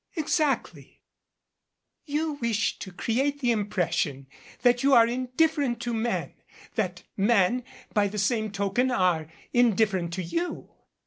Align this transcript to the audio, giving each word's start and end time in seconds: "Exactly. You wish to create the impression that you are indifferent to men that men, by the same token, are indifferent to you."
"Exactly. 0.15 1.03
You 2.07 2.31
wish 2.41 2.79
to 2.79 2.91
create 2.91 3.39
the 3.39 3.51
impression 3.51 4.25
that 4.63 4.81
you 4.81 4.95
are 4.95 5.05
indifferent 5.05 5.79
to 5.81 5.93
men 5.93 6.33
that 6.73 7.03
men, 7.15 7.63
by 7.93 8.07
the 8.07 8.17
same 8.17 8.49
token, 8.51 8.89
are 8.89 9.27
indifferent 9.53 10.11
to 10.13 10.23
you." 10.23 10.71